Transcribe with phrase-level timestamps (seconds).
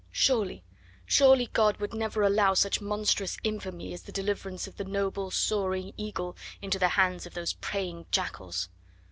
[0.11, 0.63] Surely,
[1.05, 5.93] surely God would never allow such monstrous infamy as the deliverance of the noble soaring
[5.95, 8.69] eagle into the hands of those preying jackals!